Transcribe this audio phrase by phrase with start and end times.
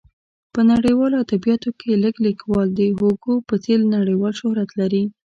[0.53, 5.03] په نړیوالو ادبیاتو کې لږ لیکوال د هوګو په څېر نړیوال شهرت لري.